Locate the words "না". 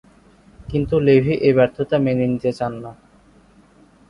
2.83-2.91